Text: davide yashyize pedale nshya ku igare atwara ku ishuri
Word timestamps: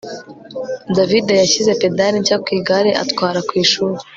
davide 0.95 1.33
yashyize 1.41 1.71
pedale 1.81 2.15
nshya 2.21 2.37
ku 2.43 2.49
igare 2.57 2.91
atwara 3.03 3.39
ku 3.47 3.53
ishuri 3.63 3.95